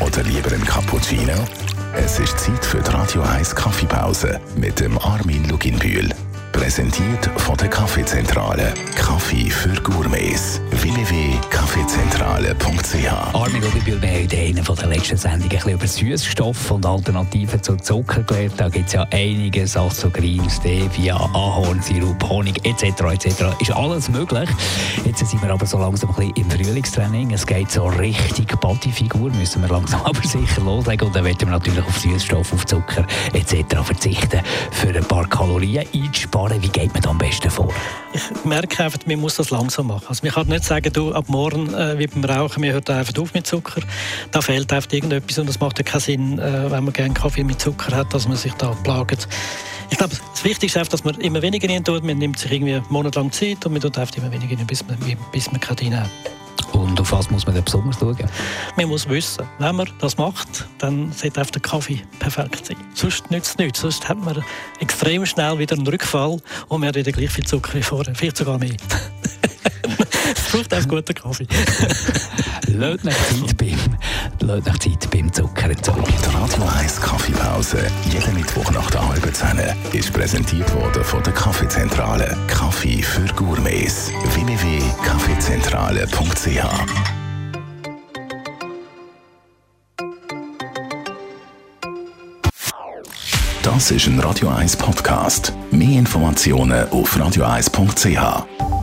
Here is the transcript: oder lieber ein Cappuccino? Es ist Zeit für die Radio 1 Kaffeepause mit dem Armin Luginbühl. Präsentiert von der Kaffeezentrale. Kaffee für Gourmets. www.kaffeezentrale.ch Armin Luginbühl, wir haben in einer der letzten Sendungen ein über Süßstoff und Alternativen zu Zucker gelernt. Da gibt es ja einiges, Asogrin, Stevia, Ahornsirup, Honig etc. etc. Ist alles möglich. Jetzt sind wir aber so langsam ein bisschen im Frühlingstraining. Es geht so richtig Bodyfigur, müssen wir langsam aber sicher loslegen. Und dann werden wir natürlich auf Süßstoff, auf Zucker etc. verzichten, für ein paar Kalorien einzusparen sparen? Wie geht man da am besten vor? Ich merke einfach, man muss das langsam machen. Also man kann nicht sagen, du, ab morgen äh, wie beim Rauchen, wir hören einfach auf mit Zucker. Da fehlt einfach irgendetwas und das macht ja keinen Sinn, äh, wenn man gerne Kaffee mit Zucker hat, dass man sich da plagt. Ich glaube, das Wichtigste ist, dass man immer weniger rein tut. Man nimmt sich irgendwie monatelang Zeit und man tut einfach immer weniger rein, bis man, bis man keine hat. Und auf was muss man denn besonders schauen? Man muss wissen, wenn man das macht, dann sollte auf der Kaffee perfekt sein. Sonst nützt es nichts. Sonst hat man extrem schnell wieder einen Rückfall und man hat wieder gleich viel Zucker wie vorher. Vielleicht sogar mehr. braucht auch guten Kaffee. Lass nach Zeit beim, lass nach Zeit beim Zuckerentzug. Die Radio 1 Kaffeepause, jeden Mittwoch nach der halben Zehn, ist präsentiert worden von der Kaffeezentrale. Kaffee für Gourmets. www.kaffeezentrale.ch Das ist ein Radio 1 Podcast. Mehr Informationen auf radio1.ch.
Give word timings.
oder 0.00 0.22
lieber 0.22 0.52
ein 0.52 0.64
Cappuccino? 0.64 1.34
Es 1.94 2.18
ist 2.18 2.38
Zeit 2.38 2.64
für 2.64 2.80
die 2.80 2.90
Radio 2.90 3.22
1 3.22 3.54
Kaffeepause 3.54 4.40
mit 4.56 4.80
dem 4.80 4.98
Armin 4.98 5.48
Luginbühl. 5.48 6.08
Präsentiert 6.52 7.30
von 7.36 7.56
der 7.56 7.68
Kaffeezentrale. 7.68 8.74
Kaffee 8.96 9.50
für 9.50 9.74
Gourmets. 9.82 10.60
www.kaffeezentrale.ch 12.54 13.34
Armin 13.34 13.62
Luginbühl, 13.62 14.00
wir 14.02 14.08
haben 14.08 14.30
in 14.30 14.58
einer 14.58 14.76
der 14.76 14.86
letzten 14.88 15.16
Sendungen 15.16 15.62
ein 15.62 15.70
über 15.70 15.86
Süßstoff 15.86 16.70
und 16.70 16.86
Alternativen 16.86 17.62
zu 17.62 17.76
Zucker 17.76 18.22
gelernt. 18.22 18.54
Da 18.56 18.68
gibt 18.68 18.86
es 18.88 18.92
ja 18.92 19.06
einiges, 19.10 19.76
Asogrin, 19.76 20.48
Stevia, 20.48 21.16
Ahornsirup, 21.16 22.28
Honig 22.28 22.64
etc. 22.64 23.02
etc. 23.12 23.44
Ist 23.60 23.72
alles 23.72 24.08
möglich. 24.08 24.48
Jetzt 25.04 25.26
sind 25.26 25.42
wir 25.42 25.50
aber 25.50 25.66
so 25.66 25.78
langsam 25.78 26.10
ein 26.10 26.16
bisschen 26.16 26.36
im 26.36 26.50
Frühlingstraining. 26.50 27.32
Es 27.32 27.46
geht 27.46 27.70
so 27.70 27.86
richtig 27.86 28.48
Bodyfigur, 28.60 29.30
müssen 29.30 29.62
wir 29.62 29.68
langsam 29.68 30.00
aber 30.04 30.22
sicher 30.22 30.62
loslegen. 30.62 31.08
Und 31.08 31.16
dann 31.16 31.24
werden 31.24 31.40
wir 31.40 31.50
natürlich 31.50 31.84
auf 31.84 31.98
Süßstoff, 31.98 32.52
auf 32.52 32.66
Zucker 32.66 33.06
etc. 33.32 33.76
verzichten, 33.82 34.40
für 34.70 34.88
ein 34.88 35.04
paar 35.04 35.26
Kalorien 35.28 35.84
einzusparen 35.92 36.14
sparen? 36.14 36.62
Wie 36.62 36.68
geht 36.68 36.92
man 36.92 37.02
da 37.02 37.10
am 37.10 37.18
besten 37.18 37.50
vor? 37.50 37.72
Ich 38.12 38.44
merke 38.44 38.84
einfach, 38.84 39.00
man 39.06 39.18
muss 39.18 39.36
das 39.36 39.50
langsam 39.50 39.88
machen. 39.88 40.06
Also 40.08 40.24
man 40.24 40.32
kann 40.32 40.46
nicht 40.46 40.64
sagen, 40.64 40.92
du, 40.92 41.12
ab 41.12 41.24
morgen 41.28 41.72
äh, 41.74 41.98
wie 41.98 42.06
beim 42.06 42.24
Rauchen, 42.24 42.43
wir 42.56 42.72
hören 42.72 42.88
einfach 42.88 43.20
auf 43.20 43.34
mit 43.34 43.46
Zucker. 43.46 43.82
Da 44.30 44.40
fehlt 44.40 44.72
einfach 44.72 44.92
irgendetwas 44.92 45.38
und 45.38 45.48
das 45.48 45.60
macht 45.60 45.78
ja 45.78 45.84
keinen 45.84 46.00
Sinn, 46.00 46.38
äh, 46.38 46.70
wenn 46.70 46.84
man 46.84 46.92
gerne 46.92 47.14
Kaffee 47.14 47.44
mit 47.44 47.60
Zucker 47.60 47.96
hat, 47.96 48.12
dass 48.12 48.28
man 48.28 48.36
sich 48.36 48.52
da 48.54 48.70
plagt. 48.82 49.28
Ich 49.90 49.98
glaube, 49.98 50.14
das 50.32 50.44
Wichtigste 50.44 50.80
ist, 50.80 50.92
dass 50.92 51.04
man 51.04 51.14
immer 51.20 51.42
weniger 51.42 51.68
rein 51.68 51.84
tut. 51.84 52.04
Man 52.04 52.18
nimmt 52.18 52.38
sich 52.38 52.50
irgendwie 52.50 52.80
monatelang 52.88 53.30
Zeit 53.32 53.64
und 53.66 53.72
man 53.72 53.80
tut 53.80 53.98
einfach 53.98 54.16
immer 54.16 54.32
weniger 54.32 54.56
rein, 54.58 54.66
bis 54.66 54.84
man, 54.86 54.98
bis 55.32 55.50
man 55.50 55.60
keine 55.60 56.00
hat. 56.00 56.10
Und 56.72 57.00
auf 57.00 57.12
was 57.12 57.30
muss 57.30 57.46
man 57.46 57.54
denn 57.54 57.64
besonders 57.64 57.98
schauen? 58.00 58.16
Man 58.76 58.88
muss 58.88 59.08
wissen, 59.08 59.46
wenn 59.58 59.76
man 59.76 59.88
das 60.00 60.18
macht, 60.18 60.66
dann 60.78 61.12
sollte 61.12 61.40
auf 61.40 61.50
der 61.50 61.62
Kaffee 61.62 62.02
perfekt 62.18 62.66
sein. 62.66 62.76
Sonst 62.94 63.30
nützt 63.30 63.50
es 63.50 63.58
nichts. 63.58 63.80
Sonst 63.80 64.08
hat 64.08 64.18
man 64.18 64.42
extrem 64.80 65.24
schnell 65.24 65.58
wieder 65.58 65.76
einen 65.76 65.86
Rückfall 65.86 66.38
und 66.68 66.80
man 66.80 66.88
hat 66.88 66.96
wieder 66.96 67.12
gleich 67.12 67.30
viel 67.30 67.44
Zucker 67.44 67.74
wie 67.74 67.82
vorher. 67.82 68.14
Vielleicht 68.14 68.36
sogar 68.36 68.58
mehr. 68.58 68.74
braucht 70.54 70.74
auch 70.74 70.88
guten 70.88 71.14
Kaffee. 71.14 71.46
Lass 72.68 73.02
nach 73.04 73.12
Zeit 73.12 73.56
beim, 73.56 73.78
lass 74.40 74.64
nach 74.64 74.78
Zeit 74.78 75.08
beim 75.10 75.32
Zuckerentzug. 75.32 76.04
Die 76.04 76.12
Radio 76.34 76.64
1 76.78 77.00
Kaffeepause, 77.00 77.86
jeden 78.10 78.34
Mittwoch 78.34 78.70
nach 78.70 78.90
der 78.90 79.08
halben 79.08 79.32
Zehn, 79.34 79.58
ist 79.92 80.12
präsentiert 80.12 80.72
worden 80.74 81.02
von 81.04 81.22
der 81.22 81.32
Kaffeezentrale. 81.32 82.36
Kaffee 82.48 83.00
für 83.02 83.24
Gourmets. 83.34 84.10
www.kaffeezentrale.ch 84.34 86.64
Das 93.62 93.90
ist 93.90 94.06
ein 94.06 94.20
Radio 94.20 94.48
1 94.50 94.76
Podcast. 94.76 95.54
Mehr 95.70 95.98
Informationen 95.98 96.86
auf 96.90 97.16
radio1.ch. 97.16 98.73